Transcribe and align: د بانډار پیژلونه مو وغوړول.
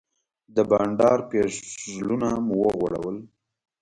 د 0.55 0.57
بانډار 0.69 1.19
پیژلونه 1.29 2.29
مو 2.45 2.53
وغوړول. 2.63 3.17